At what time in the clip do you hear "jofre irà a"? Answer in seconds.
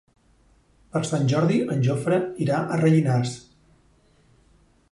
1.87-2.79